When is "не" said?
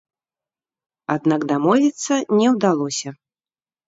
2.39-2.47